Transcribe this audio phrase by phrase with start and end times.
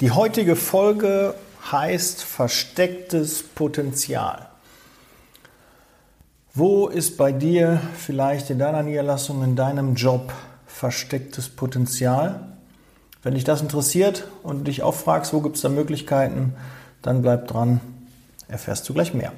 [0.00, 1.34] Die heutige Folge
[1.72, 4.46] heißt verstecktes Potenzial.
[6.54, 10.32] Wo ist bei dir vielleicht in deiner Niederlassung, in deinem Job
[10.68, 12.46] verstecktes Potenzial?
[13.24, 16.54] Wenn dich das interessiert und du dich auch fragst, wo gibt es da Möglichkeiten,
[17.02, 17.80] dann bleib dran,
[18.46, 19.32] erfährst du gleich mehr.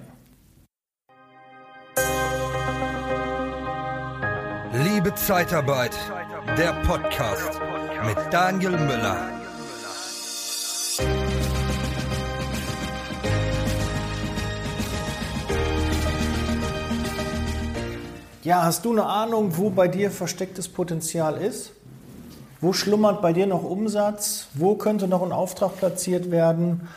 [4.75, 5.97] Liebe Zeitarbeit,
[6.59, 7.59] der Podcast
[8.07, 9.40] mit Daniel Müller.
[18.43, 21.73] Ja, hast du eine Ahnung, wo bei dir verstecktes Potenzial ist?
[22.62, 24.48] Wo schlummert bei dir noch Umsatz?
[24.55, 26.89] Wo könnte noch ein Auftrag platziert werden?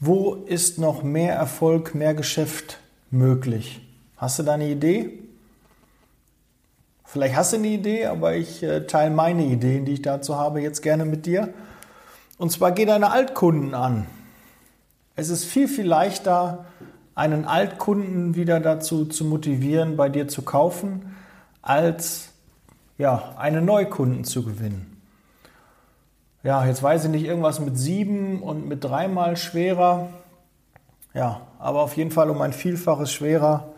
[0.00, 2.78] Wo ist noch mehr Erfolg, mehr Geschäft
[3.10, 3.86] möglich?
[4.16, 5.18] Hast du da eine Idee?
[7.04, 10.62] Vielleicht hast du eine Idee, aber ich äh, teile meine Ideen, die ich dazu habe,
[10.62, 11.52] jetzt gerne mit dir.
[12.38, 14.06] Und zwar geh deine Altkunden an.
[15.16, 16.64] Es ist viel, viel leichter,
[17.18, 21.16] einen Altkunden wieder dazu zu motivieren, bei dir zu kaufen,
[21.62, 22.28] als
[22.96, 25.02] ja, einen Neukunden zu gewinnen.
[26.44, 30.10] Ja, jetzt weiß ich nicht, irgendwas mit sieben und mit dreimal schwerer.
[31.12, 33.68] Ja, aber auf jeden Fall um ein Vielfaches schwerer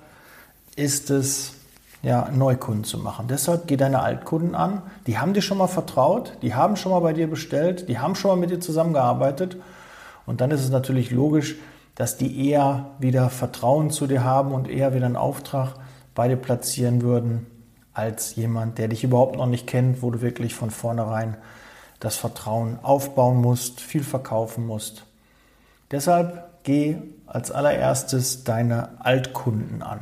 [0.77, 1.55] ist es,
[2.03, 3.27] ja, Neukunden zu machen.
[3.29, 4.83] Deshalb geh deine Altkunden an.
[5.07, 8.15] Die haben dir schon mal vertraut, die haben schon mal bei dir bestellt, die haben
[8.15, 9.57] schon mal mit dir zusammengearbeitet.
[10.27, 11.57] Und dann ist es natürlich logisch,
[12.01, 15.75] dass die eher wieder Vertrauen zu dir haben und eher wieder einen Auftrag
[16.15, 17.45] bei dir platzieren würden,
[17.93, 21.37] als jemand, der dich überhaupt noch nicht kennt, wo du wirklich von vornherein
[21.99, 25.05] das Vertrauen aufbauen musst, viel verkaufen musst.
[25.91, 30.01] Deshalb geh als allererstes deine Altkunden an.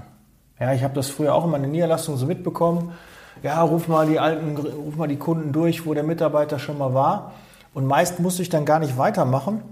[0.61, 2.93] Ja, ich habe das früher auch in meiner Niederlassung so mitbekommen.
[3.43, 6.95] Ja, ruf mal die alten, ruf mal die Kunden durch, wo der Mitarbeiter schon mal
[6.95, 7.33] war.
[7.75, 9.63] Und meist musste ich dann gar nicht weitermachen,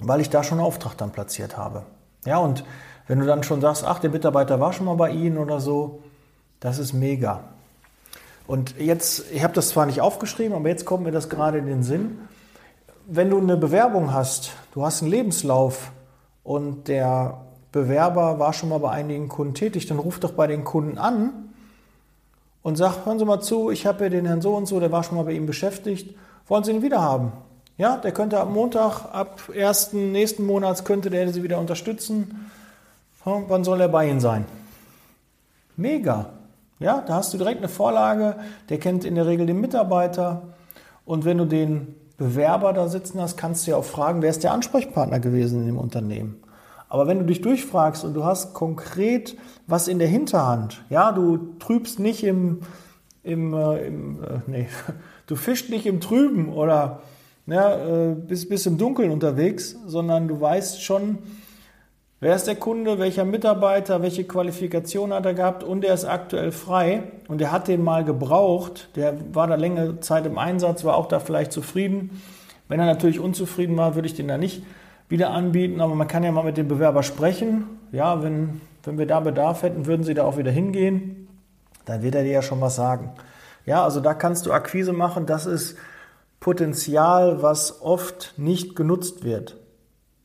[0.00, 1.84] weil ich da schon einen Auftrag dann platziert habe.
[2.24, 2.64] Ja, und
[3.06, 6.02] wenn du dann schon sagst, ach, der Mitarbeiter war schon mal bei Ihnen oder so,
[6.60, 7.44] das ist mega.
[8.46, 11.66] Und jetzt, ich habe das zwar nicht aufgeschrieben, aber jetzt kommt mir das gerade in
[11.66, 12.18] den Sinn.
[13.06, 15.92] Wenn du eine Bewerbung hast, du hast einen Lebenslauf
[16.42, 17.40] und der
[17.72, 21.50] Bewerber war schon mal bei einigen Kunden tätig, dann ruf doch bei den Kunden an
[22.62, 24.90] und sag, hören Sie mal zu, ich habe ja den Herrn so und so, der
[24.90, 26.16] war schon mal bei Ihnen beschäftigt,
[26.48, 27.32] wollen Sie ihn wieder haben?
[27.78, 29.92] Ja, der könnte ab Montag, ab 1.
[29.92, 32.50] nächsten Monats könnte der Sie wieder unterstützen.
[33.26, 34.46] Ja, wann soll er bei Ihnen sein?
[35.76, 36.30] Mega.
[36.78, 38.36] Ja, da hast du direkt eine Vorlage,
[38.70, 40.42] der kennt in der Regel den Mitarbeiter.
[41.04, 44.42] Und wenn du den Bewerber da sitzen hast, kannst du ja auch fragen, wer ist
[44.42, 46.42] der Ansprechpartner gewesen in dem Unternehmen.
[46.88, 49.36] Aber wenn du dich durchfragst und du hast konkret
[49.66, 52.60] was in der Hinterhand, ja, du trübst nicht im,
[53.22, 54.68] im, äh, im äh, nee,
[55.26, 57.00] du fischst nicht im Trüben oder
[57.46, 61.18] ja, äh, bist, bist im Dunkeln unterwegs, sondern du weißt schon,
[62.20, 66.50] wer ist der Kunde, welcher Mitarbeiter, welche Qualifikation hat er gehabt und er ist aktuell
[66.50, 70.96] frei und er hat den mal gebraucht, der war da längere Zeit im Einsatz, war
[70.96, 72.20] auch da vielleicht zufrieden.
[72.68, 74.64] Wenn er natürlich unzufrieden war, würde ich den da nicht
[75.08, 77.64] wieder anbieten, aber man kann ja mal mit dem Bewerber sprechen.
[77.92, 81.28] Ja, wenn, wenn wir da Bedarf hätten, würden sie da auch wieder hingehen.
[81.84, 83.12] Dann wird er dir ja schon was sagen.
[83.66, 85.26] Ja, also da kannst du Akquise machen.
[85.26, 85.76] Das ist
[86.40, 89.56] Potenzial, was oft nicht genutzt wird.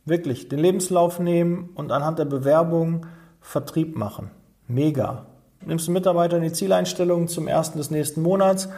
[0.05, 3.05] Wirklich, den Lebenslauf nehmen und anhand der Bewerbung
[3.39, 4.31] Vertrieb machen.
[4.67, 5.25] Mega.
[5.65, 8.69] Nimmst du Mitarbeiter in die Zieleinstellung zum ersten des nächsten Monats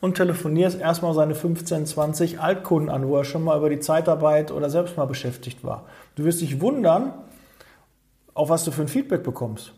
[0.00, 4.50] und telefonierst erstmal seine 15, 20 Altkunden an, wo er schon mal über die Zeitarbeit
[4.50, 5.84] oder selbst mal beschäftigt war.
[6.14, 7.12] Du wirst dich wundern,
[8.32, 9.72] auf was du für ein Feedback bekommst.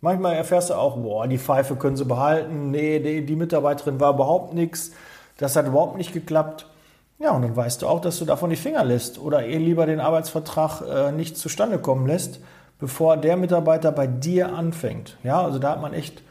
[0.00, 4.14] Manchmal erfährst du auch, boah, die Pfeife können sie behalten, nee, die, die Mitarbeiterin war
[4.14, 4.92] überhaupt nichts,
[5.38, 6.66] das hat überhaupt nicht geklappt.
[7.18, 9.86] Ja, und dann weißt du auch, dass du davon die Finger lässt oder eher lieber
[9.86, 12.40] den Arbeitsvertrag äh, nicht zustande kommen lässt,
[12.78, 15.16] bevor der Mitarbeiter bei dir anfängt.
[15.22, 16.22] Ja, also da hat man echt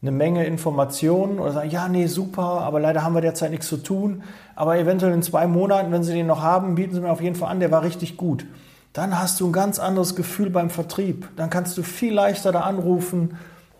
[0.00, 3.76] eine Menge Informationen oder sagen, ja, nee, super, aber leider haben wir derzeit nichts zu
[3.76, 4.24] tun.
[4.56, 7.36] Aber eventuell in zwei Monaten, wenn Sie den noch haben, bieten Sie mir auf jeden
[7.36, 8.44] Fall an, der war richtig gut.
[8.92, 11.28] Dann hast du ein ganz anderes Gefühl beim Vertrieb.
[11.36, 13.38] Dann kannst du viel leichter da anrufen.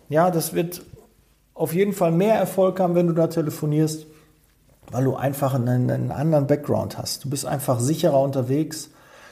[0.09, 0.81] Ja, das wird
[1.53, 4.07] auf jeden Fall mehr Erfolg haben, wenn du da telefonierst,
[4.91, 7.25] weil du einfach einen, einen anderen Background hast.
[7.25, 8.89] Du bist einfach sicherer unterwegs.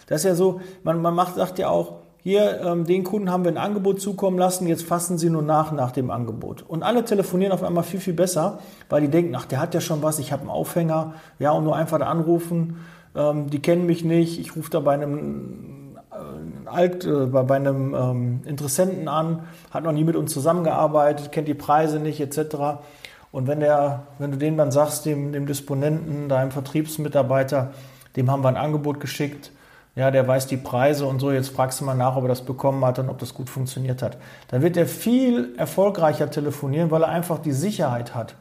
[0.07, 3.43] Das ist ja so, man, man macht, sagt ja auch, hier, ähm, den Kunden haben
[3.45, 6.63] wir ein Angebot zukommen lassen, jetzt fassen Sie nur nach nach dem Angebot.
[6.67, 8.59] Und alle telefonieren auf einmal viel, viel besser,
[8.89, 11.63] weil die denken, ach, der hat ja schon was, ich habe einen Aufhänger, ja, und
[11.63, 16.69] nur einfach da anrufen, ähm, die kennen mich nicht, ich rufe da bei einem äh,
[16.69, 21.55] Alt, äh, bei einem ähm, Interessenten an, hat noch nie mit uns zusammengearbeitet, kennt die
[21.55, 22.83] Preise nicht, etc.
[23.31, 27.71] Und wenn der, wenn du dem dann sagst, dem, dem Disponenten, deinem Vertriebsmitarbeiter,
[28.15, 29.51] dem haben wir ein Angebot geschickt,
[29.95, 32.43] ja, der weiß die Preise und so, jetzt fragst du mal nach, ob er das
[32.43, 34.17] bekommen hat und ob das gut funktioniert hat.
[34.47, 38.35] Dann wird er viel erfolgreicher telefonieren, weil er einfach die Sicherheit hat.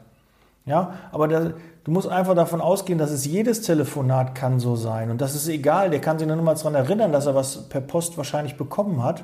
[0.65, 1.53] Ja, aber der,
[1.83, 5.09] du musst einfach davon ausgehen, dass es jedes Telefonat kann so sein.
[5.09, 7.81] Und das ist egal, der kann sich nur mal daran erinnern, dass er was per
[7.81, 9.23] Post wahrscheinlich bekommen hat.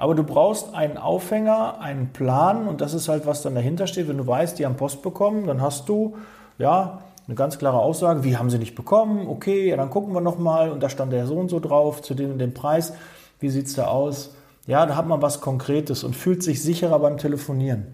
[0.00, 4.08] Aber du brauchst einen Aufhänger, einen Plan und das ist halt, was dann dahinter steht.
[4.08, 6.16] Wenn du weißt, die haben Post bekommen, dann hast du,
[6.56, 9.28] ja, eine ganz klare Aussage, wie haben sie nicht bekommen?
[9.28, 12.14] Okay, ja, dann gucken wir nochmal und da stand der so und so drauf, zu
[12.14, 12.94] dem und dem Preis.
[13.40, 14.34] Wie sieht es da aus?
[14.66, 17.86] Ja, da hat man was Konkretes und fühlt sich sicherer beim Telefonieren.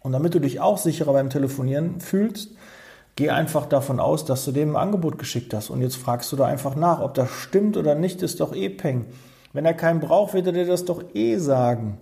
[0.00, 2.52] Und damit du dich auch sicherer beim Telefonieren fühlst,
[3.16, 5.68] geh einfach davon aus, dass du dem ein Angebot geschickt hast.
[5.68, 8.70] Und jetzt fragst du da einfach nach, ob das stimmt oder nicht, ist doch eh
[8.70, 9.04] Peng.
[9.52, 11.98] Wenn er keinen braucht, wird er dir das doch eh sagen.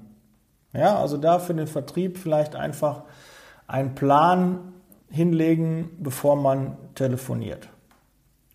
[0.73, 3.03] Ja, also da für den Vertrieb vielleicht einfach
[3.67, 4.73] einen Plan
[5.11, 7.69] hinlegen, bevor man telefoniert.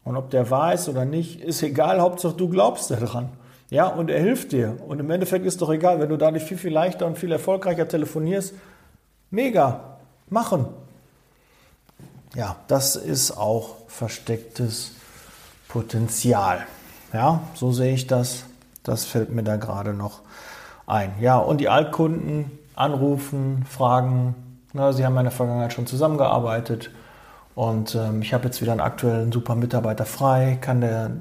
[0.04, 3.30] Und ob der wahr ist oder nicht, ist egal, Hauptsache du glaubst daran.
[3.70, 4.78] Ja, und er hilft dir.
[4.88, 7.88] Und im Endeffekt ist doch egal, wenn du dadurch viel, viel leichter und viel erfolgreicher
[7.88, 8.54] telefonierst.
[9.30, 9.98] Mega,
[10.30, 10.66] machen.
[12.36, 14.92] Ja, das ist auch verstecktes
[15.68, 16.66] Potenzial.
[17.14, 18.46] Ja, so sehe ich das.
[18.84, 20.22] Das fällt mir da gerade noch
[20.88, 21.14] ein.
[21.20, 24.36] Ja, und die Altkunden anrufen, fragen.
[24.74, 26.92] Na, sie haben in der Vergangenheit schon zusammengearbeitet
[27.56, 30.58] und ähm, ich habe jetzt wieder einen aktuellen super Mitarbeiter frei.
[30.62, 31.12] Kann der,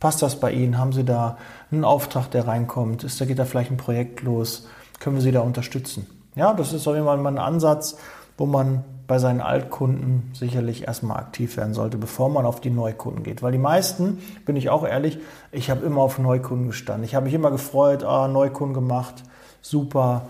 [0.00, 0.78] passt das bei Ihnen?
[0.78, 1.38] Haben Sie da
[1.70, 3.04] einen Auftrag, der reinkommt?
[3.04, 4.66] Ist da geht da vielleicht ein Projekt los?
[4.98, 6.06] Können wir Sie da unterstützen?
[6.34, 7.96] Ja, das ist auf jeden Fall mal ein Ansatz,
[8.36, 13.22] wo man bei seinen Altkunden sicherlich erstmal aktiv werden sollte, bevor man auf die Neukunden
[13.22, 13.42] geht.
[13.42, 15.18] Weil die meisten, bin ich auch ehrlich,
[15.50, 17.04] ich habe immer auf Neukunden gestanden.
[17.04, 19.22] Ich habe mich immer gefreut, ah, Neukunden gemacht,
[19.60, 20.26] super.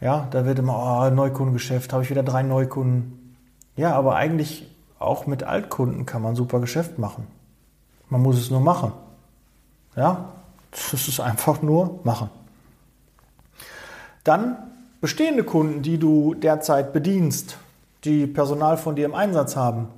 [0.00, 3.36] Ja, da wird immer, oh, Neukundengeschäft, habe ich wieder drei Neukunden.
[3.76, 7.26] Ja, aber eigentlich auch mit Altkunden kann man super Geschäft machen.
[8.08, 8.92] Man muss es nur machen.
[9.96, 10.32] Ja,
[10.70, 12.30] das ist einfach nur machen.
[14.22, 14.58] Dann
[15.00, 17.58] bestehende Kunden, die du derzeit bedienst,
[18.04, 19.88] die Personal von dir im Einsatz haben.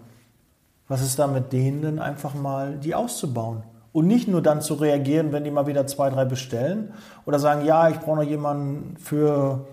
[0.89, 3.63] Was ist da mit denen denn einfach mal, die auszubauen?
[3.93, 6.93] Und nicht nur dann zu reagieren, wenn die mal wieder zwei, drei bestellen
[7.27, 9.67] oder sagen, ja, ich brauche noch jemanden für,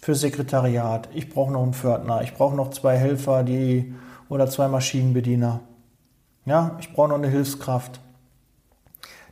[0.00, 3.94] für Sekretariat, ich brauche noch einen Pförtner, ich brauche noch zwei Helfer die,
[4.28, 5.60] oder zwei Maschinenbediener.
[6.44, 8.00] Ja, ich brauche noch eine Hilfskraft.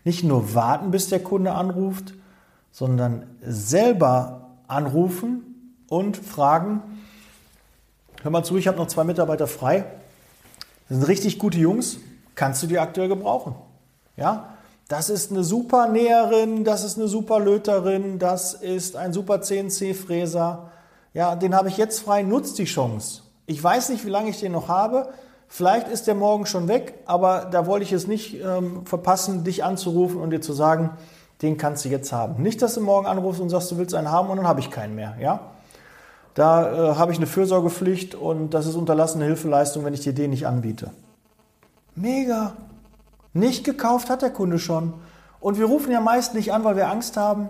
[0.05, 2.15] Nicht nur warten, bis der Kunde anruft,
[2.71, 6.83] sondern selber anrufen und fragen,
[8.23, 9.85] hör mal zu, ich habe noch zwei Mitarbeiter frei.
[10.89, 11.99] Das sind richtig gute Jungs.
[12.35, 13.55] Kannst du die aktuell gebrauchen?
[14.17, 14.55] Ja,
[14.89, 20.71] das ist eine super Näherin, das ist eine super Löterin, das ist ein super CNC-Fräser.
[21.15, 23.23] Ja, den habe ich jetzt frei, nutzt die Chance.
[23.47, 25.11] Ich weiß nicht, wie lange ich den noch habe.
[25.49, 29.63] Vielleicht ist der morgen schon weg, aber da wollte ich es nicht ähm, verpassen, dich
[29.63, 30.91] anzurufen und dir zu sagen,
[31.45, 32.43] den kannst du jetzt haben.
[32.43, 34.71] Nicht, dass du morgen anrufst und sagst, du willst einen haben und dann habe ich
[34.71, 35.15] keinen mehr.
[35.21, 35.41] Ja?
[36.35, 40.31] Da äh, habe ich eine Fürsorgepflicht und das ist unterlassene Hilfeleistung, wenn ich dir den
[40.31, 40.91] nicht anbiete.
[41.95, 42.55] Mega.
[43.33, 44.95] Nicht gekauft hat der Kunde schon.
[45.39, 47.49] Und wir rufen ja meist nicht an, weil wir Angst haben.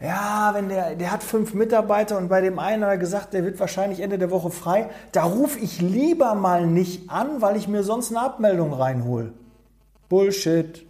[0.00, 3.44] Ja, wenn der, der hat fünf Mitarbeiter und bei dem einen hat er gesagt, der
[3.44, 4.90] wird wahrscheinlich Ende der Woche frei.
[5.12, 9.32] Da rufe ich lieber mal nicht an, weil ich mir sonst eine Abmeldung reinhole.
[10.08, 10.84] Bullshit.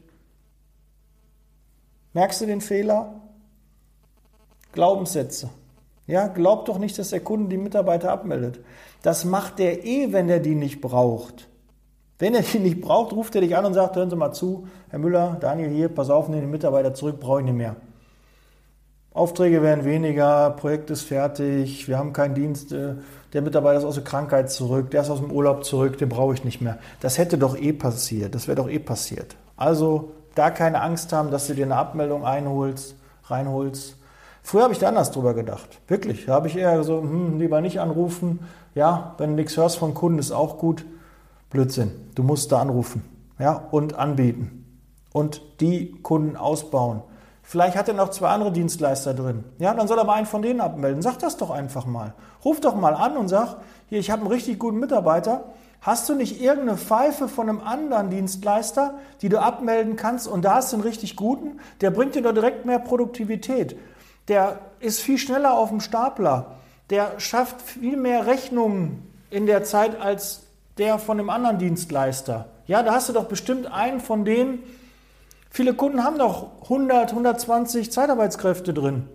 [2.14, 3.20] Merkst du den Fehler?
[4.72, 5.50] Glaubenssätze.
[6.06, 8.60] Ja, glaubt doch nicht, dass der Kunde die Mitarbeiter abmeldet.
[9.02, 11.48] Das macht er eh, wenn er die nicht braucht.
[12.18, 14.66] Wenn er die nicht braucht, ruft er dich an und sagt, hören Sie mal zu,
[14.90, 17.76] Herr Müller, Daniel hier, pass auf, nehmen den Mitarbeiter zurück, brauche ich nicht mehr.
[19.14, 22.94] Aufträge werden weniger, Projekt ist fertig, wir haben keinen Dienst, äh,
[23.32, 26.32] der Mitarbeiter ist aus der Krankheit zurück, der ist aus dem Urlaub zurück, den brauche
[26.32, 26.78] ich nicht mehr.
[27.00, 29.36] Das hätte doch eh passiert, das wäre doch eh passiert.
[29.56, 33.96] Also da keine Angst haben, dass du dir eine Abmeldung einholst, reinholst,
[34.42, 35.80] Früher habe ich da anders drüber gedacht.
[35.86, 36.26] Wirklich.
[36.26, 38.40] Da habe ich eher so, hm, lieber nicht anrufen.
[38.74, 40.84] Ja, wenn du nichts hörst von Kunden, ist auch gut.
[41.50, 41.92] Blödsinn.
[42.14, 43.04] Du musst da anrufen.
[43.38, 44.66] Ja, und anbieten.
[45.12, 47.02] Und die Kunden ausbauen.
[47.42, 49.44] Vielleicht hat er noch zwei andere Dienstleister drin.
[49.58, 51.02] Ja, dann soll er mal einen von denen abmelden.
[51.02, 52.14] Sag das doch einfach mal.
[52.44, 53.56] Ruf doch mal an und sag,
[53.88, 55.44] hier, ich habe einen richtig guten Mitarbeiter.
[55.82, 60.54] Hast du nicht irgendeine Pfeife von einem anderen Dienstleister, die du abmelden kannst und da
[60.54, 61.60] hast du einen richtig guten?
[61.82, 63.76] Der bringt dir doch direkt mehr Produktivität
[64.28, 66.56] der ist viel schneller auf dem Stapler,
[66.90, 70.42] der schafft viel mehr Rechnungen in der Zeit als
[70.78, 72.48] der von dem anderen Dienstleister.
[72.66, 74.62] Ja, da hast du doch bestimmt einen von denen.
[75.50, 79.08] Viele Kunden haben doch 100, 120 Zeitarbeitskräfte drin.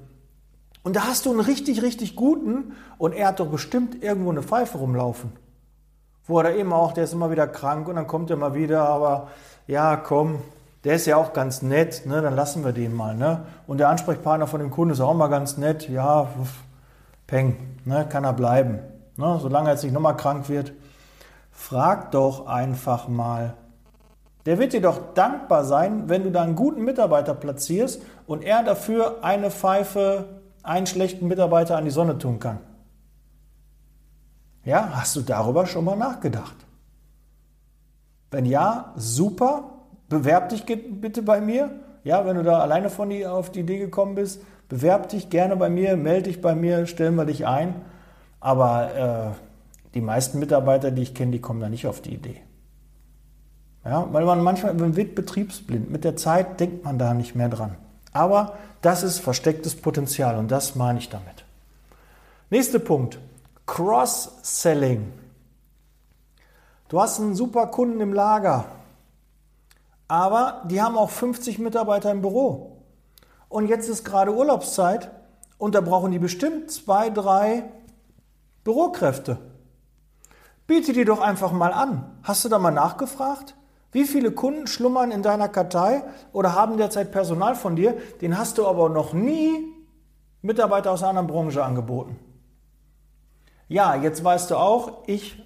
[0.84, 4.44] Und da hast du einen richtig, richtig guten und er hat doch bestimmt irgendwo eine
[4.44, 5.32] Pfeife rumlaufen.
[6.28, 8.88] Wo er eben auch, der ist immer wieder krank und dann kommt er mal wieder,
[8.88, 9.30] aber
[9.66, 10.40] ja, komm,
[10.84, 13.16] der ist ja auch ganz nett, ne, dann lassen wir den mal.
[13.16, 13.42] Ne?
[13.66, 16.28] Und der Ansprechpartner von dem Kunden ist auch mal ganz nett, ja,
[17.28, 18.80] peng, ne, kann er bleiben.
[19.18, 20.74] Ne, solange er jetzt nicht nochmal krank wird.
[21.52, 23.56] Frag doch einfach mal.
[24.46, 28.64] Der wird dir doch dankbar sein, wenn du da einen guten Mitarbeiter platzierst und er
[28.64, 30.26] dafür eine Pfeife,
[30.64, 32.60] einen schlechten Mitarbeiter an die Sonne tun kann.
[34.68, 36.58] Ja, hast du darüber schon mal nachgedacht?
[38.32, 39.72] Wenn ja, super.
[40.10, 41.72] Bewerb dich bitte bei mir.
[42.04, 45.56] Ja, wenn du da alleine von die, auf die Idee gekommen bist, bewerb dich gerne
[45.56, 47.76] bei mir, melde dich bei mir, stellen wir dich ein.
[48.42, 52.42] Aber äh, die meisten Mitarbeiter, die ich kenne, die kommen da nicht auf die Idee.
[53.86, 55.90] Ja, weil man manchmal man wird betriebsblind.
[55.90, 57.76] Mit der Zeit denkt man da nicht mehr dran.
[58.12, 61.46] Aber das ist verstecktes Potenzial und das meine ich damit.
[62.50, 63.18] Nächster Punkt.
[63.68, 65.14] Cross-Selling.
[66.88, 68.66] Du hast einen super Kunden im Lager,
[70.08, 72.78] aber die haben auch 50 Mitarbeiter im Büro.
[73.50, 75.12] Und jetzt ist gerade Urlaubszeit
[75.58, 77.66] und da brauchen die bestimmt zwei, drei
[78.64, 79.38] Bürokräfte.
[80.66, 82.18] Biete die doch einfach mal an.
[82.24, 83.56] Hast du da mal nachgefragt?
[83.92, 88.58] Wie viele Kunden schlummern in deiner Kartei oder haben derzeit Personal von dir, den hast
[88.58, 89.74] du aber noch nie
[90.42, 92.18] Mitarbeiter aus einer anderen Branche angeboten?
[93.68, 95.44] Ja, jetzt weißt du auch, ich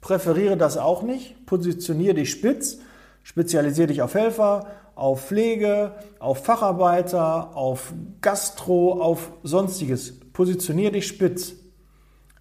[0.00, 1.44] präferiere das auch nicht.
[1.46, 2.78] Positioniere dich spitz,
[3.22, 10.20] spezialisiere dich auf Helfer, auf Pflege, auf Facharbeiter, auf Gastro, auf sonstiges.
[10.32, 11.54] Positioniere dich spitz.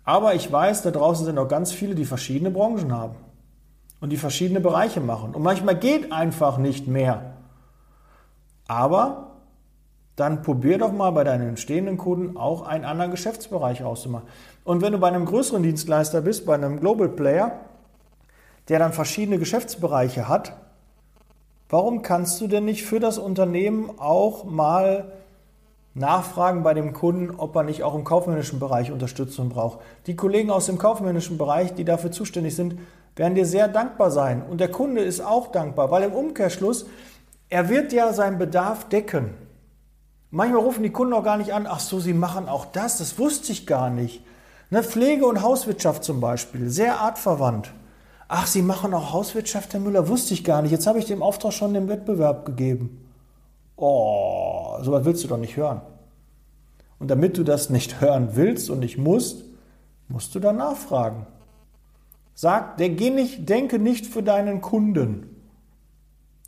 [0.04, 3.16] Aber ich weiß, da draußen sind auch ganz viele, die verschiedene Branchen haben
[4.02, 5.34] und die verschiedene Bereiche machen.
[5.34, 7.38] Und manchmal geht einfach nicht mehr.
[8.68, 9.33] Aber
[10.16, 14.28] dann probier doch mal bei deinen entstehenden Kunden auch einen anderen Geschäftsbereich auszumachen.
[14.64, 17.60] Und wenn du bei einem größeren Dienstleister bist, bei einem Global Player,
[18.70, 20.54] der dann verschiedene Geschäftsbereiche hat,
[21.70, 25.12] warum kannst du denn nicht für das Unternehmen auch mal
[25.96, 29.80] nachfragen bei dem Kunden, ob er nicht auch im kaufmännischen Bereich Unterstützung braucht?
[30.06, 32.78] Die Kollegen aus dem kaufmännischen Bereich, die dafür zuständig sind,
[33.16, 34.44] werden dir sehr dankbar sein.
[34.48, 36.86] Und der Kunde ist auch dankbar, weil im Umkehrschluss,
[37.50, 39.43] er wird ja seinen Bedarf decken.
[40.36, 43.20] Manchmal rufen die Kunden auch gar nicht an, ach so, sie machen auch das, das
[43.20, 44.26] wusste ich gar nicht.
[44.72, 47.72] Ne, Pflege und Hauswirtschaft zum Beispiel, sehr artverwandt.
[48.28, 50.72] Ach, Sie machen auch Hauswirtschaft, Herr Müller, wusste ich gar nicht.
[50.72, 53.06] Jetzt habe ich dem Auftrag schon den Wettbewerb gegeben.
[53.76, 55.82] Oh, sowas willst du doch nicht hören.
[56.98, 59.46] Und damit du das nicht hören willst und nicht musst,
[60.08, 61.28] musst du dann nachfragen.
[62.34, 65.44] Sag, denke nicht für deinen Kunden.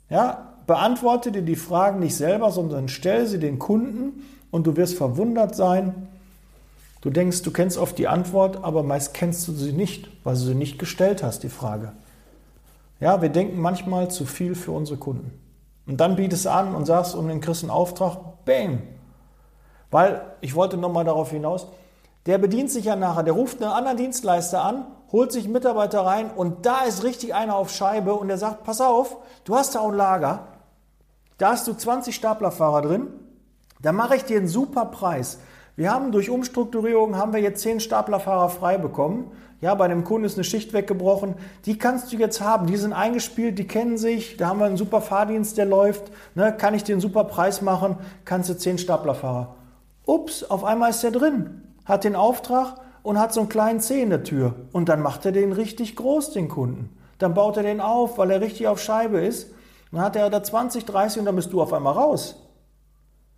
[0.10, 4.96] Ja, beantworte dir die Fragen nicht selber, sondern stell sie den Kunden und du wirst
[4.96, 6.08] verwundert sein.
[7.02, 10.42] Du denkst, du kennst oft die Antwort, aber meist kennst du sie nicht, weil du
[10.42, 11.92] sie nicht gestellt hast, die Frage.
[13.00, 15.32] Ja, wir denken manchmal zu viel für unsere Kunden.
[15.86, 18.82] Und dann bietest du an und sagst um den einen Auftrag, bang.
[19.92, 21.68] Weil, ich wollte nochmal darauf hinaus,
[22.26, 26.02] der bedient sich ja nachher, der ruft einen anderen Dienstleister an, holt sich einen Mitarbeiter
[26.02, 29.76] rein und da ist richtig einer auf Scheibe und der sagt, pass auf, du hast
[29.76, 30.48] da auch ein Lager,
[31.38, 33.08] da hast du 20 Staplerfahrer drin,
[33.82, 35.40] da mache ich dir einen super Preis.
[35.76, 39.32] Wir haben durch Umstrukturierung haben wir jetzt 10 Staplerfahrer frei bekommen.
[39.60, 41.36] Ja, bei dem Kunden ist eine Schicht weggebrochen.
[41.66, 42.68] Die kannst du jetzt haben.
[42.68, 44.38] Die sind eingespielt, die kennen sich.
[44.38, 46.12] Da haben wir einen super Fahrdienst, der läuft.
[46.34, 47.98] Ne, kann ich dir einen super Preis machen?
[48.24, 49.56] Kannst du 10 Staplerfahrer.
[50.06, 51.64] Ups, auf einmal ist der drin.
[51.84, 54.56] Hat den Auftrag und hat so einen kleinen C in der Tür.
[54.72, 56.96] Und dann macht er den richtig groß, den Kunden.
[57.18, 59.50] Dann baut er den auf, weil er richtig auf Scheibe ist.
[59.96, 62.36] Dann hat er da 20, 30 und dann bist du auf einmal raus.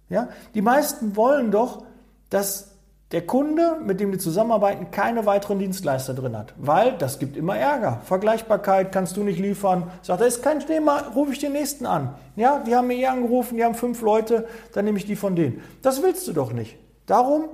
[0.09, 0.29] Ja?
[0.55, 1.83] Die meisten wollen doch,
[2.31, 2.71] dass
[3.11, 6.55] der Kunde, mit dem die zusammenarbeiten, keine weiteren Dienstleister drin hat.
[6.57, 8.01] Weil das gibt immer Ärger.
[8.05, 9.91] Vergleichbarkeit kannst du nicht liefern.
[10.01, 12.15] Sagt er, ist kein Thema, rufe ich den nächsten an.
[12.35, 15.35] Ja, die haben mir eh angerufen, die haben fünf Leute, dann nehme ich die von
[15.35, 15.61] denen.
[15.83, 16.75] Das willst du doch nicht.
[17.05, 17.49] Darum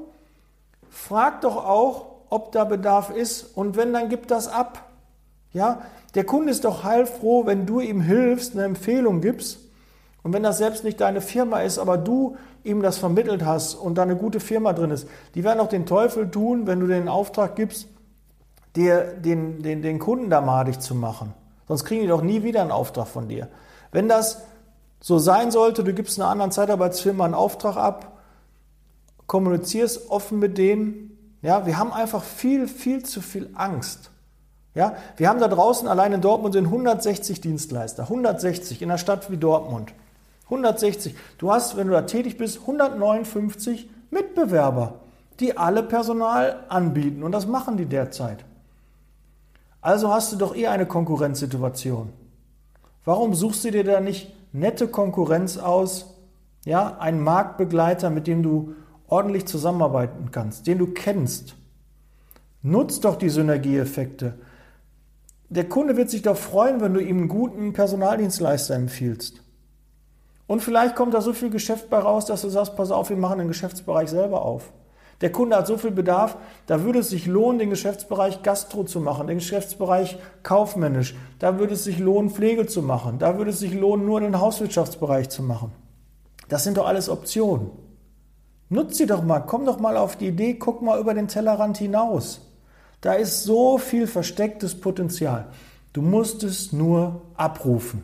[0.90, 4.90] frag doch auch, ob da Bedarf ist und wenn, dann gib das ab.
[5.52, 5.82] Ja,
[6.16, 9.60] der Kunde ist doch heilfroh, wenn du ihm hilfst, eine Empfehlung gibst.
[10.22, 13.98] Und wenn das selbst nicht deine Firma ist, aber du ihm das vermittelt hast und
[13.98, 17.10] da eine gute Firma drin ist, die werden auch den Teufel tun, wenn du den
[17.10, 17.88] Auftrag gibst,
[18.76, 21.34] dir den, den, den Kunden da madig zu machen.
[21.68, 23.50] Sonst kriegen die doch nie wieder einen Auftrag von dir.
[23.92, 24.44] Wenn das
[25.00, 28.20] so sein sollte, du gibst einer anderen Zeitarbeitsfirma einen Auftrag ab,
[29.28, 34.12] kommunizierst offen mit denen, ja, wir haben einfach viel, viel zu viel Angst.
[34.76, 39.30] Ja, wir haben da draußen allein in Dortmund sind 160 Dienstleister, 160 in einer Stadt
[39.30, 39.94] wie Dortmund.
[40.46, 41.16] 160.
[41.38, 44.96] Du hast, wenn du da tätig bist, 159 Mitbewerber,
[45.40, 48.46] die alle Personal anbieten und das machen die derzeit.
[49.82, 52.10] Also hast du doch eher eine Konkurrenzsituation.
[53.06, 56.16] Warum suchst du dir da nicht nette Konkurrenz aus?
[56.66, 58.76] Ja, einen Marktbegleiter, mit dem du
[59.08, 61.56] ordentlich zusammenarbeiten kannst, den du kennst.
[62.62, 64.36] Nutz doch die Synergieeffekte.
[65.54, 69.44] Der Kunde wird sich doch freuen, wenn du ihm einen guten Personaldienstleister empfiehlst.
[70.48, 73.18] Und vielleicht kommt da so viel Geschäft bei raus, dass du sagst, pass auf, wir
[73.18, 74.74] machen den Geschäftsbereich selber auf.
[75.22, 79.00] Der Kunde hat so viel Bedarf, da würde es sich lohnen, den Geschäftsbereich Gastro zu
[79.00, 81.16] machen, den Geschäftsbereich kaufmännisch.
[81.38, 83.20] Da würde es sich lohnen, Pflege zu machen.
[83.20, 85.72] Da würde es sich lohnen, nur den Hauswirtschaftsbereich zu machen.
[86.50, 87.70] Das sind doch alles Optionen.
[88.70, 91.78] Nutz sie doch mal, komm doch mal auf die Idee, guck mal über den Tellerrand
[91.78, 92.42] hinaus.
[93.04, 95.48] Da ist so viel verstecktes Potenzial.
[95.92, 98.02] Du musst es nur abrufen.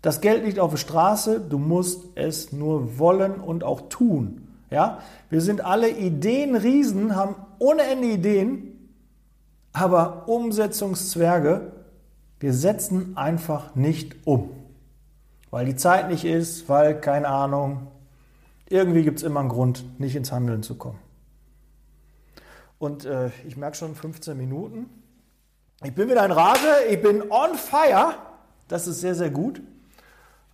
[0.00, 4.48] Das Geld liegt auf der Straße, du musst es nur wollen und auch tun.
[4.70, 5.00] Ja?
[5.28, 8.88] Wir sind alle Ideenriesen, haben ohne Ende Ideen,
[9.74, 11.72] aber Umsetzungszwerge,
[12.40, 14.48] wir setzen einfach nicht um.
[15.50, 17.88] Weil die Zeit nicht ist, weil, keine Ahnung,
[18.70, 21.09] irgendwie gibt es immer einen Grund, nicht ins Handeln zu kommen.
[22.80, 24.88] Und äh, ich merke schon 15 Minuten.
[25.84, 28.14] Ich bin wieder in Rage, ich bin on fire.
[28.68, 29.60] Das ist sehr, sehr gut.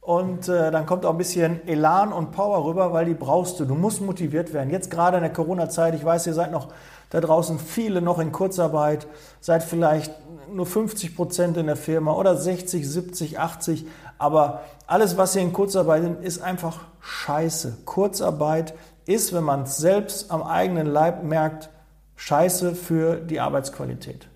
[0.01, 3.65] Und äh, dann kommt auch ein bisschen Elan und Power rüber, weil die brauchst du.
[3.65, 4.71] Du musst motiviert werden.
[4.71, 6.73] Jetzt gerade in der Corona-Zeit, ich weiß, ihr seid noch
[7.11, 9.07] da draußen viele noch in Kurzarbeit,
[9.41, 10.13] seid vielleicht
[10.53, 13.87] nur 50 Prozent in der Firma oder 60, 70, 80.
[14.19, 17.79] Aber alles, was ihr in Kurzarbeit sind, ist einfach scheiße.
[17.85, 18.75] Kurzarbeit
[19.07, 21.71] ist, wenn man es selbst am eigenen Leib merkt,
[22.17, 24.29] scheiße für die Arbeitsqualität.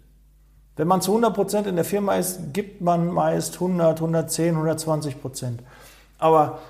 [0.77, 5.59] Wenn man zu 100% in der Firma ist, gibt man meist 100, 110, 120%
[6.19, 6.61] Aber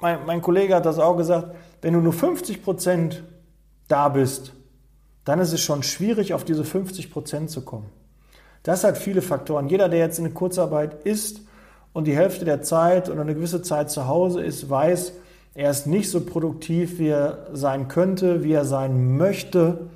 [0.00, 3.16] mein, mein Kollege hat das auch gesagt, wenn du nur 50%
[3.88, 4.52] da bist,
[5.24, 7.90] dann ist es schon schwierig, auf diese 50% zu kommen.
[8.62, 9.68] Das hat viele Faktoren.
[9.68, 11.40] Jeder, der jetzt in der Kurzarbeit ist
[11.92, 15.12] und die Hälfte der Zeit oder eine gewisse Zeit zu Hause ist, weiß,
[15.54, 19.90] er ist nicht so produktiv, wie er sein könnte, wie er sein möchte.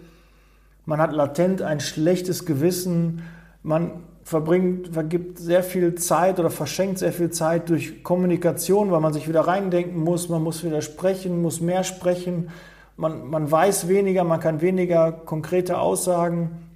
[0.86, 3.22] Man hat latent ein schlechtes Gewissen.
[3.62, 9.12] Man verbringt, vergibt sehr viel Zeit oder verschenkt sehr viel Zeit durch Kommunikation, weil man
[9.12, 10.28] sich wieder reindenken muss.
[10.28, 12.50] Man muss wieder sprechen, muss mehr sprechen.
[12.96, 16.68] Man, man weiß weniger, man kann weniger konkrete Aussagen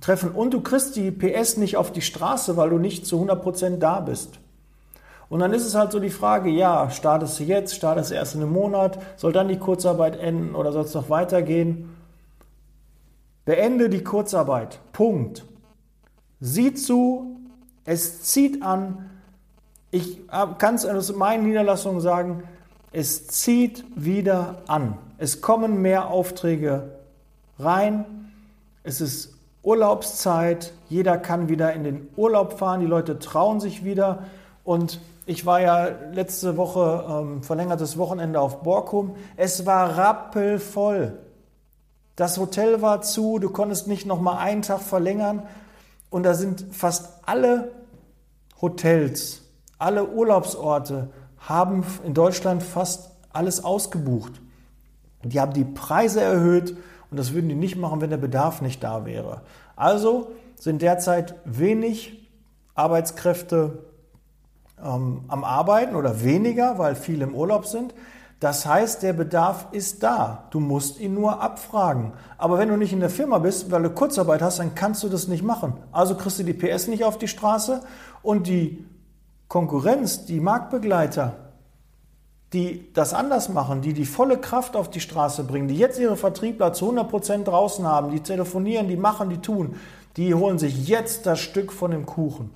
[0.00, 0.30] treffen.
[0.30, 3.82] Und du kriegst die PS nicht auf die Straße, weil du nicht zu 100 Prozent
[3.82, 4.40] da bist.
[5.28, 8.34] Und dann ist es halt so die Frage, ja, startest du jetzt, startest du erst
[8.34, 11.90] in einem Monat, soll dann die Kurzarbeit enden oder soll es noch weitergehen?
[13.50, 14.78] Beende die Kurzarbeit.
[14.92, 15.44] Punkt.
[16.38, 17.40] Sieh zu,
[17.84, 19.10] es zieht an.
[19.90, 20.20] Ich
[20.58, 22.44] kann es aus meinen Niederlassungen sagen,
[22.92, 24.98] es zieht wieder an.
[25.18, 26.92] Es kommen mehr Aufträge
[27.58, 28.04] rein.
[28.84, 29.34] Es ist
[29.64, 30.72] Urlaubszeit.
[30.88, 32.78] Jeder kann wieder in den Urlaub fahren.
[32.78, 34.26] Die Leute trauen sich wieder.
[34.62, 39.16] Und ich war ja letzte Woche ähm, verlängertes Wochenende auf Borkum.
[39.36, 41.18] Es war rappelvoll.
[42.20, 45.44] Das Hotel war zu, du konntest nicht noch mal einen Tag verlängern
[46.10, 47.72] und da sind fast alle
[48.60, 49.40] Hotels,
[49.78, 54.42] alle Urlaubsorte haben in Deutschland fast alles ausgebucht.
[55.24, 56.76] Die haben die Preise erhöht
[57.10, 59.40] und das würden die nicht machen, wenn der Bedarf nicht da wäre.
[59.74, 62.28] Also sind derzeit wenig
[62.74, 63.86] Arbeitskräfte
[64.78, 67.94] ähm, am Arbeiten oder weniger, weil viele im Urlaub sind.
[68.40, 70.44] Das heißt, der Bedarf ist da.
[70.50, 72.14] Du musst ihn nur abfragen.
[72.38, 75.10] Aber wenn du nicht in der Firma bist, weil du Kurzarbeit hast, dann kannst du
[75.10, 75.74] das nicht machen.
[75.92, 77.82] Also kriegst du die PS nicht auf die Straße
[78.22, 78.86] und die
[79.48, 81.36] Konkurrenz, die Marktbegleiter,
[82.54, 86.16] die das anders machen, die die volle Kraft auf die Straße bringen, die jetzt ihre
[86.16, 89.76] Vertriebler zu 100 Prozent draußen haben, die telefonieren, die machen, die tun,
[90.16, 92.50] die holen sich jetzt das Stück von dem Kuchen.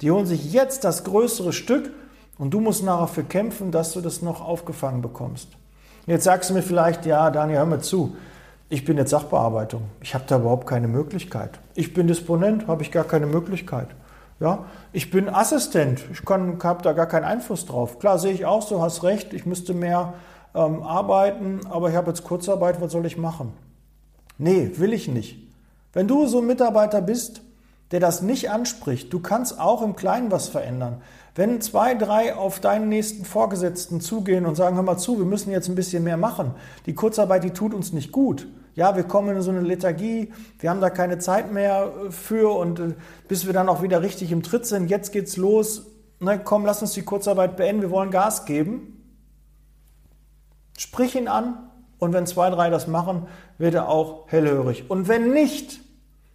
[0.00, 1.92] Die holen sich jetzt das größere Stück
[2.40, 5.48] und du musst nachher dafür kämpfen, dass du das noch aufgefangen bekommst.
[6.06, 8.16] Jetzt sagst du mir vielleicht, ja, Daniel, hör mir zu.
[8.70, 9.82] Ich bin jetzt Sachbearbeitung.
[10.00, 11.60] Ich habe da überhaupt keine Möglichkeit.
[11.74, 13.88] Ich bin Disponent, habe ich gar keine Möglichkeit.
[14.40, 16.02] Ja, ich bin Assistent.
[16.10, 17.98] Ich habe da gar keinen Einfluss drauf.
[17.98, 19.34] Klar, sehe ich auch so, hast recht.
[19.34, 20.14] Ich müsste mehr
[20.54, 22.80] ähm, arbeiten, aber ich habe jetzt Kurzarbeit.
[22.80, 23.52] Was soll ich machen?
[24.38, 25.36] Nee, will ich nicht.
[25.92, 27.42] Wenn du so ein Mitarbeiter bist,
[27.90, 31.02] der das nicht anspricht, du kannst auch im Kleinen was verändern.
[31.34, 35.50] Wenn zwei, drei auf deinen nächsten Vorgesetzten zugehen und sagen, hör mal zu, wir müssen
[35.50, 36.54] jetzt ein bisschen mehr machen.
[36.86, 38.48] Die Kurzarbeit, die tut uns nicht gut.
[38.74, 42.56] Ja, wir kommen in so eine Lethargie, wir haben da keine Zeit mehr äh, für
[42.56, 42.94] und äh,
[43.28, 45.86] bis wir dann auch wieder richtig im Tritt sind, jetzt geht's los.
[46.20, 48.96] Ne, komm, lass uns die Kurzarbeit beenden, wir wollen Gas geben.
[50.78, 53.26] Sprich ihn an und wenn zwei, drei das machen,
[53.58, 54.88] wird er auch hellhörig.
[54.88, 55.80] Und wenn nicht,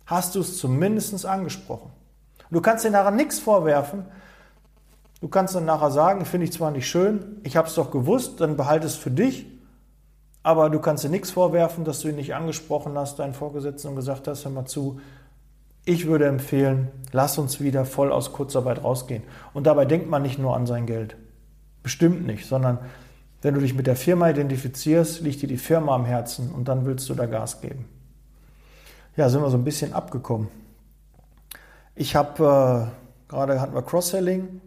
[0.05, 1.91] hast du es zumindest angesprochen.
[2.51, 4.05] Du kannst dir nachher nichts vorwerfen.
[5.21, 8.41] Du kannst dann nachher sagen, finde ich zwar nicht schön, ich habe es doch gewusst,
[8.41, 9.47] dann behalte es für dich.
[10.43, 13.95] Aber du kannst dir nichts vorwerfen, dass du ihn nicht angesprochen hast, deinen Vorgesetzten, und
[13.95, 14.99] gesagt hast, hör mal zu,
[15.86, 19.23] ich würde empfehlen, lass uns wieder voll aus Kurzarbeit rausgehen.
[19.54, 21.15] Und dabei denkt man nicht nur an sein Geld.
[21.82, 22.80] Bestimmt nicht, sondern
[23.41, 26.86] wenn du dich mit der Firma identifizierst, liegt dir die Firma am Herzen und dann
[26.86, 27.86] willst du da Gas geben.
[29.15, 30.47] Ja, sind wir so ein bisschen abgekommen.
[31.93, 34.62] Ich habe, äh, gerade hatten wir Cross-Selling,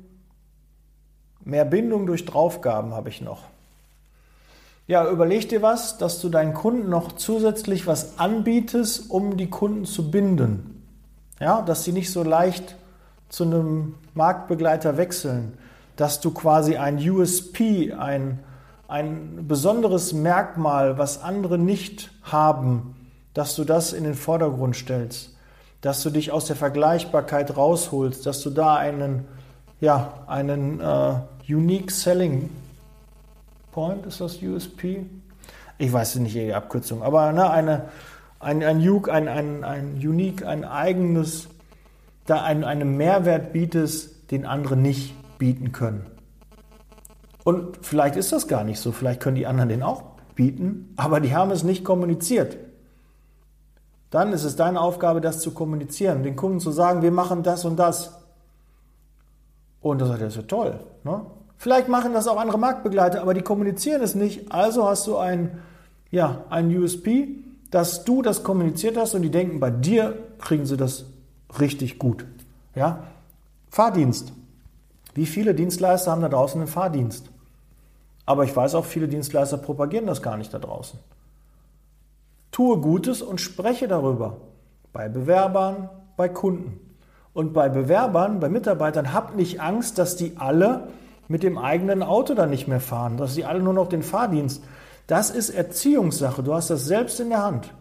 [1.49, 3.45] mehr Bindung durch Draufgaben habe ich noch.
[4.87, 9.85] Ja, überleg dir was, dass du deinen Kunden noch zusätzlich was anbietest, um die Kunden
[9.85, 10.85] zu binden.
[11.41, 12.77] Ja, dass sie nicht so leicht
[13.29, 15.57] zu einem Marktbegleiter wechseln,
[15.97, 18.41] dass du quasi ein USP, ein,
[18.87, 22.95] ein besonderes Merkmal, was andere nicht haben,
[23.35, 25.35] dass du das in den Vordergrund stellst,
[25.81, 29.27] dass du dich aus der Vergleichbarkeit rausholst, dass du da einen,
[29.81, 31.15] ja, einen äh,
[31.49, 32.51] Unique Selling
[33.73, 35.07] Point, ist das USP?
[35.79, 37.89] Ich weiß nicht die Abkürzung, aber ne, eine,
[38.41, 41.49] ein, ein, ein, ein, ein Unique, ein eigenes,
[42.27, 46.05] da ein, einen Mehrwert bietest, den andere nicht bieten können.
[47.45, 50.03] Und vielleicht ist das gar nicht so, vielleicht können die anderen den auch
[50.35, 52.59] bieten, aber die haben es nicht kommuniziert.
[54.11, 57.65] Dann ist es deine Aufgabe, das zu kommunizieren, den Kunden zu sagen, wir machen das
[57.65, 58.19] und das.
[59.81, 60.81] Und das ist ja toll.
[61.05, 61.25] Ne?
[61.59, 64.53] Vielleicht machen das auch andere Marktbegleiter, aber die kommunizieren es nicht.
[64.53, 65.59] Also hast du ein,
[66.11, 67.29] ja, ein USP,
[67.73, 71.07] dass du das kommuniziert hast und die denken, bei dir kriegen sie das
[71.61, 72.25] richtig gut.
[72.77, 73.03] Ja?
[73.71, 74.33] Fahrdienst.
[75.15, 77.29] Wie viele Dienstleister haben da draußen einen Fahrdienst?
[78.25, 80.99] Aber ich weiß auch, viele Dienstleister propagieren das gar nicht da draußen.
[82.53, 84.37] Tue Gutes und spreche darüber.
[84.93, 86.79] Bei Bewerbern, bei Kunden.
[87.33, 90.89] Und bei Bewerbern, bei Mitarbeitern, habt nicht Angst, dass die alle
[91.29, 94.63] mit dem eigenen Auto dann nicht mehr fahren, dass sie alle nur noch den Fahrdienst
[95.09, 96.43] das ist Erziehungssache.
[96.43, 97.73] Du hast das selbst in der Hand.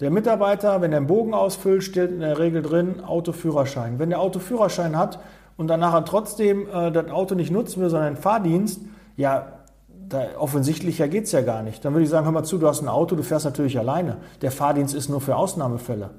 [0.00, 3.98] Der Mitarbeiter, wenn er einen Bogen ausfüllt, steht in der Regel drin Autoführerschein.
[3.98, 5.20] Wenn der Autoführerschein hat
[5.58, 8.80] und dann nachher trotzdem äh, das Auto nicht nutzen will, sondern einen Fahrdienst,
[9.16, 11.84] ja, da, offensichtlicher geht es ja gar nicht.
[11.84, 14.16] Dann würde ich sagen, hör mal zu, du hast ein Auto, du fährst natürlich alleine.
[14.40, 16.10] Der Fahrdienst ist nur für Ausnahmefälle.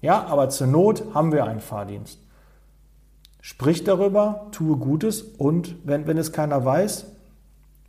[0.00, 2.23] Ja, aber zur Not haben wir einen Fahrdienst.
[3.46, 7.04] Sprich darüber, tue Gutes und wenn, wenn es keiner weiß,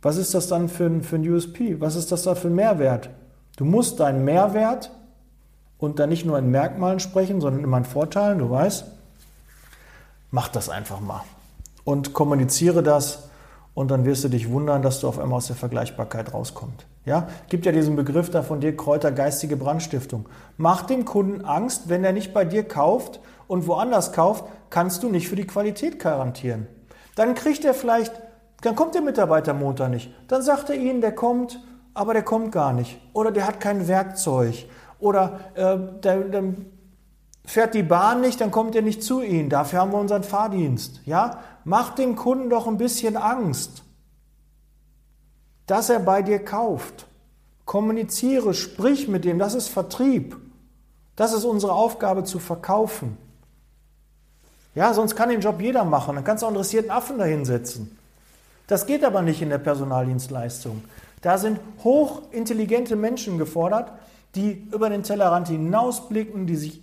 [0.02, 1.80] was ist das dann für ein, für ein USP?
[1.80, 3.08] Was ist das da für ein Mehrwert?
[3.56, 4.90] Du musst deinen Mehrwert
[5.78, 8.84] und dann nicht nur in Merkmalen sprechen, sondern immer in Vorteilen, du weißt.
[10.30, 11.22] Mach das einfach mal
[11.84, 13.30] und kommuniziere das
[13.76, 16.84] und dann wirst du dich wundern, dass du auf einmal aus der Vergleichbarkeit rauskommst.
[17.04, 20.28] Ja, gibt ja diesen Begriff da von dir Kräuter geistige Brandstiftung.
[20.56, 25.08] Mach dem Kunden Angst, wenn er nicht bei dir kauft und woanders kauft, kannst du
[25.08, 26.66] nicht für die Qualität garantieren.
[27.14, 28.12] Dann kriegt er vielleicht
[28.62, 30.12] dann kommt der Mitarbeiter Montag nicht.
[30.28, 31.62] Dann sagt er Ihnen, der kommt,
[31.94, 32.98] aber der kommt gar nicht.
[33.12, 34.66] Oder der hat kein Werkzeug.
[34.98, 36.42] Oder äh, der, der
[37.44, 39.50] fährt die Bahn nicht, dann kommt er nicht zu Ihnen.
[39.50, 41.02] Dafür haben wir unseren Fahrdienst.
[41.04, 41.40] Ja?
[41.68, 43.82] Mach dem Kunden doch ein bisschen Angst,
[45.66, 47.08] dass er bei dir kauft.
[47.64, 49.40] Kommuniziere, sprich mit dem.
[49.40, 50.36] Das ist Vertrieb.
[51.16, 53.18] Das ist unsere Aufgabe zu verkaufen.
[54.76, 56.14] Ja, sonst kann den Job jeder machen.
[56.14, 57.98] Dann kannst du auch interessierten Affen da hinsetzen.
[58.68, 60.84] Das geht aber nicht in der Personaldienstleistung.
[61.20, 63.90] Da sind hochintelligente Menschen gefordert,
[64.36, 66.80] die über den Tellerrand hinausblicken, die sich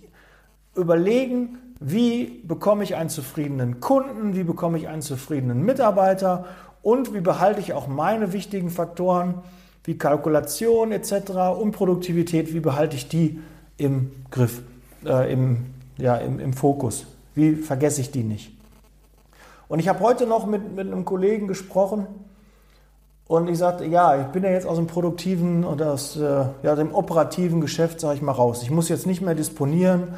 [0.74, 6.46] überlegen, wie bekomme ich einen zufriedenen Kunden, wie bekomme ich einen zufriedenen Mitarbeiter
[6.82, 9.42] und wie behalte ich auch meine wichtigen Faktoren
[9.84, 11.30] wie Kalkulation etc.
[11.58, 13.40] und Produktivität, wie behalte ich die
[13.76, 14.62] im Griff,
[15.04, 15.66] äh, im,
[15.98, 18.52] ja, im, im Fokus, wie vergesse ich die nicht.
[19.68, 22.06] Und ich habe heute noch mit, mit einem Kollegen gesprochen
[23.26, 26.76] und ich sagte, ja, ich bin ja jetzt aus dem produktiven oder aus äh, ja,
[26.76, 28.62] dem operativen Geschäft, sage ich mal, raus.
[28.62, 30.14] Ich muss jetzt nicht mehr disponieren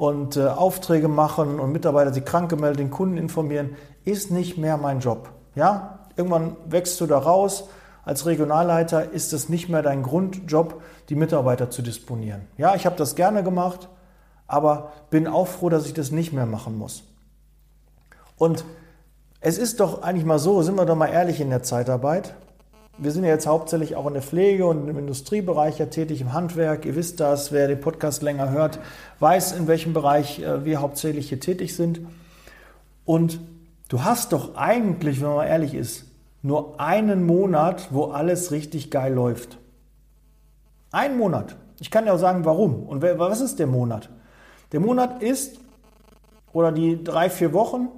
[0.00, 4.78] und äh, Aufträge machen und Mitarbeiter, die krank gemeldet, den Kunden informieren, ist nicht mehr
[4.78, 5.28] mein Job.
[5.54, 7.64] Ja, irgendwann wächst du da raus.
[8.02, 12.46] Als Regionalleiter ist es nicht mehr dein Grundjob, die Mitarbeiter zu disponieren.
[12.56, 13.90] Ja, ich habe das gerne gemacht,
[14.46, 17.02] aber bin auch froh, dass ich das nicht mehr machen muss.
[18.38, 18.64] Und
[19.40, 22.32] es ist doch eigentlich mal so, sind wir doch mal ehrlich in der Zeitarbeit.
[23.02, 26.34] Wir sind ja jetzt hauptsächlich auch in der Pflege und im Industriebereich ja tätig, im
[26.34, 26.84] Handwerk.
[26.84, 28.78] Ihr wisst das, wer den Podcast länger hört,
[29.20, 32.02] weiß, in welchem Bereich äh, wir hauptsächlich hier tätig sind.
[33.06, 33.40] Und
[33.88, 36.04] du hast doch eigentlich, wenn man ehrlich ist,
[36.42, 39.56] nur einen Monat, wo alles richtig geil läuft.
[40.92, 41.56] Ein Monat.
[41.78, 42.82] Ich kann dir auch sagen, warum.
[42.82, 44.10] Und was ist der Monat?
[44.72, 45.58] Der Monat ist,
[46.52, 47.88] oder die drei, vier Wochen,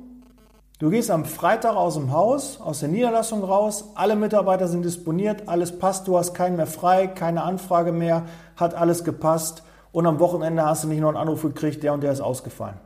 [0.82, 5.48] du gehst am Freitag aus dem Haus, aus der Niederlassung raus, alle Mitarbeiter sind disponiert,
[5.48, 8.24] alles passt, du hast keinen mehr frei, keine Anfrage mehr,
[8.56, 12.02] hat alles gepasst und am Wochenende hast du nicht noch einen Anruf gekriegt, der und
[12.02, 12.80] der ist ausgefallen.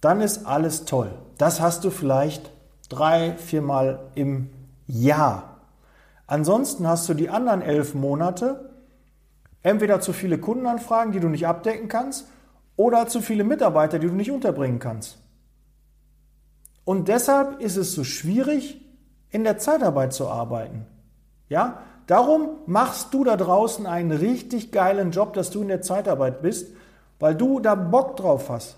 [0.00, 1.10] Dann ist alles toll.
[1.36, 2.50] Das hast du vielleicht
[2.88, 4.48] drei, viermal im
[4.86, 5.58] Jahr.
[6.26, 8.70] Ansonsten hast du die anderen elf Monate
[9.60, 12.26] entweder zu viele Kundenanfragen, die du nicht abdecken kannst,
[12.76, 15.21] oder zu viele Mitarbeiter, die du nicht unterbringen kannst.
[16.84, 18.80] Und deshalb ist es so schwierig,
[19.30, 20.86] in der Zeitarbeit zu arbeiten.
[21.48, 26.42] Ja, darum machst du da draußen einen richtig geilen Job, dass du in der Zeitarbeit
[26.42, 26.68] bist,
[27.18, 28.76] weil du da Bock drauf hast.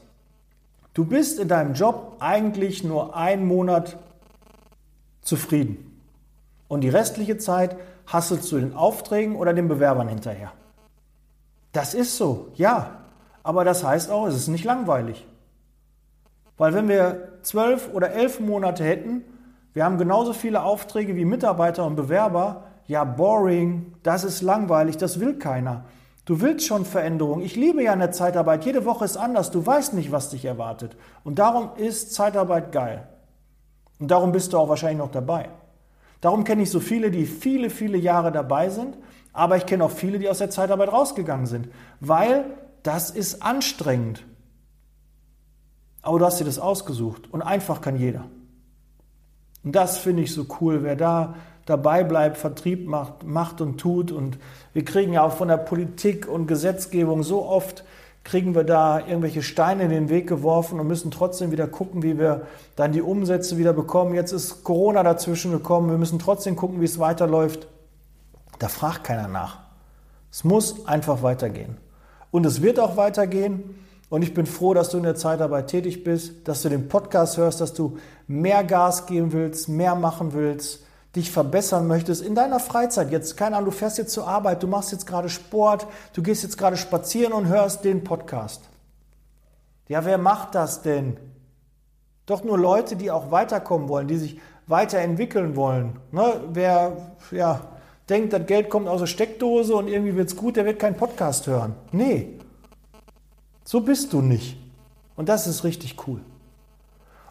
[0.93, 3.97] Du bist in deinem Job eigentlich nur einen Monat
[5.23, 6.01] zufrieden.
[6.69, 10.53] Und die restliche Zeit hasselst du den Aufträgen oder den Bewerbern hinterher.
[11.73, 13.01] Das ist so, ja.
[13.43, 15.27] Aber das heißt auch, es ist nicht langweilig.
[16.57, 19.25] Weil wenn wir zwölf oder elf Monate hätten,
[19.73, 25.19] wir haben genauso viele Aufträge wie Mitarbeiter und Bewerber, ja, boring, das ist langweilig, das
[25.19, 25.85] will keiner.
[26.25, 27.43] Du willst schon Veränderung.
[27.43, 28.65] Ich liebe ja eine Zeitarbeit.
[28.65, 29.51] Jede Woche ist anders.
[29.51, 30.97] Du weißt nicht, was dich erwartet.
[31.23, 33.07] Und darum ist Zeitarbeit geil.
[33.99, 35.51] Und darum bist du auch wahrscheinlich noch dabei.
[36.23, 38.97] Darum kenne ich so viele, die viele, viele Jahre dabei sind.
[39.35, 41.69] Aber ich kenne auch viele, die aus der Zeitarbeit rausgegangen sind.
[42.01, 42.47] Weil
[42.83, 44.25] das ist anstrengend.
[46.05, 47.33] Aber du hast dir das ausgesucht.
[47.33, 48.25] Und einfach kann jeder.
[49.65, 50.83] Und das finde ich so cool.
[50.83, 51.35] Wer da
[51.67, 54.13] dabei bleibt, Vertrieb macht, macht und tut.
[54.13, 54.39] Und
[54.73, 57.85] wir kriegen ja auch von der Politik und Gesetzgebung so oft,
[58.23, 62.19] kriegen wir da irgendwelche Steine in den Weg geworfen und müssen trotzdem wieder gucken, wie
[62.19, 64.15] wir dann die Umsätze wieder bekommen.
[64.15, 67.67] Jetzt ist Corona dazwischen gekommen, wir müssen trotzdem gucken, wie es weiterläuft.
[68.59, 69.59] Da fragt keiner nach.
[70.31, 71.77] Es muss einfach weitergehen.
[72.31, 73.84] Und es wird auch weitergehen.
[74.15, 77.37] Und ich bin froh, dass du in der Zeitarbeit tätig bist, dass du den Podcast
[77.37, 77.99] hörst, dass du
[78.29, 80.85] mehr Gas geben willst, mehr machen willst
[81.17, 84.69] dich verbessern möchtest in deiner Freizeit, jetzt keine Ahnung, du fährst jetzt zur Arbeit, du
[84.69, 88.63] machst jetzt gerade Sport, du gehst jetzt gerade spazieren und hörst den Podcast.
[89.89, 91.17] Ja, wer macht das denn?
[92.27, 95.99] Doch nur Leute, die auch weiterkommen wollen, die sich weiterentwickeln wollen.
[96.13, 96.41] Ne?
[96.53, 97.63] Wer ja,
[98.09, 100.97] denkt, das Geld kommt aus der Steckdose und irgendwie wird es gut, der wird keinen
[100.97, 101.75] Podcast hören.
[101.91, 102.39] Nee,
[103.65, 104.57] so bist du nicht.
[105.17, 106.21] Und das ist richtig cool.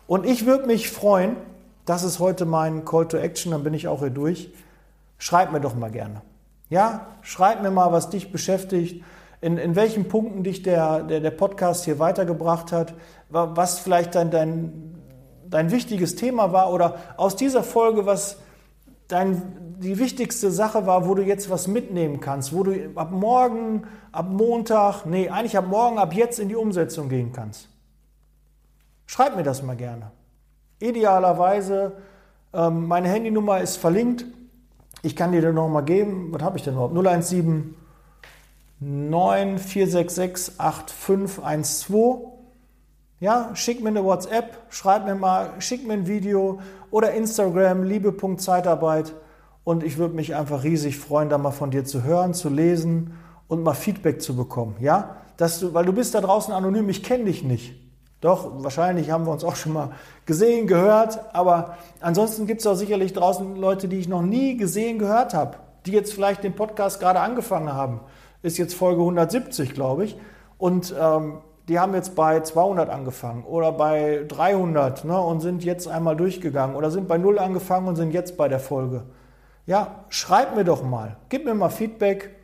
[0.08, 1.36] Und ich würde mich freuen,
[1.86, 4.52] das ist heute mein Call to Action, dann bin ich auch hier durch.
[5.18, 6.22] Schreib mir doch mal gerne.
[6.70, 9.04] Ja, schreib mir mal, was dich beschäftigt,
[9.42, 12.94] in, in welchen Punkten dich der, der, der Podcast hier weitergebracht hat,
[13.30, 14.96] was vielleicht dein, dein,
[15.50, 18.38] dein wichtiges Thema war oder aus dieser Folge, was
[19.10, 23.84] dein, die wichtigste Sache war, wo du jetzt was mitnehmen kannst, wo du ab morgen,
[24.14, 27.68] ab Montag, nee, eigentlich ab morgen, ab jetzt in die Umsetzung gehen kannst.
[29.06, 30.12] Schreib mir das mal gerne.
[30.80, 31.98] Idealerweise,
[32.54, 34.26] ähm, meine Handynummer ist verlinkt.
[35.02, 36.30] Ich kann dir dann nochmal geben.
[36.32, 36.94] Was habe ich denn überhaupt?
[36.96, 37.76] 017
[38.80, 42.30] 9466 8512.
[43.20, 46.60] Ja, schick mir eine WhatsApp, schreib mir mal, schick mir ein Video
[46.92, 49.14] oder Instagram, liebe.zeitarbeit.
[49.64, 53.14] Und ich würde mich einfach riesig freuen, da mal von dir zu hören, zu lesen
[53.48, 54.76] und mal Feedback zu bekommen.
[54.80, 57.76] Ja, dass du, weil du bist da draußen anonym, ich kenne dich nicht.
[58.22, 59.92] Doch, wahrscheinlich haben wir uns auch schon mal
[60.26, 64.98] gesehen, gehört, aber ansonsten gibt es auch sicherlich draußen Leute, die ich noch nie gesehen,
[64.98, 68.00] gehört habe, die jetzt vielleicht den Podcast gerade angefangen haben.
[68.42, 70.18] Ist jetzt Folge 170, glaube ich.
[70.58, 75.88] Und ähm, die haben jetzt bei 200 angefangen oder bei 300 ne, und sind jetzt
[75.88, 79.04] einmal durchgegangen oder sind bei 0 angefangen und sind jetzt bei der Folge.
[79.66, 82.36] Ja, schreib mir doch mal, gib mir mal Feedback.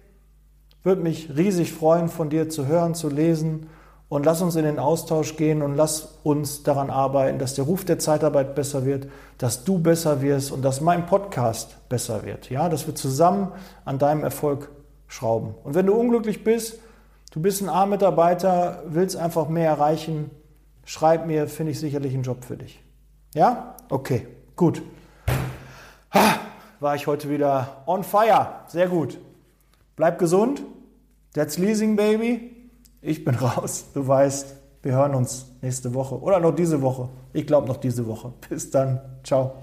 [0.83, 3.67] Würde mich riesig freuen, von dir zu hören, zu lesen.
[4.07, 7.85] Und lass uns in den Austausch gehen und lass uns daran arbeiten, dass der Ruf
[7.85, 12.49] der Zeitarbeit besser wird, dass du besser wirst und dass mein Podcast besser wird.
[12.49, 13.51] Ja, dass wir zusammen
[13.85, 14.71] an deinem Erfolg
[15.07, 15.53] schrauben.
[15.63, 16.79] Und wenn du unglücklich bist,
[17.31, 20.31] du bist ein A-Mitarbeiter, willst einfach mehr erreichen,
[20.85, 22.81] schreib mir, finde ich sicherlich einen Job für dich.
[23.35, 23.75] Ja?
[23.89, 24.81] Okay, gut.
[26.15, 26.39] Ha,
[26.79, 28.47] war ich heute wieder on fire.
[28.67, 29.19] Sehr gut.
[29.99, 30.63] Bleib gesund.
[31.33, 32.71] That's Leasing Baby.
[33.01, 33.83] Ich bin raus.
[33.93, 37.09] Du weißt, wir hören uns nächste Woche oder noch diese Woche.
[37.33, 38.31] Ich glaube noch diese Woche.
[38.47, 39.01] Bis dann.
[39.25, 39.55] Ciao.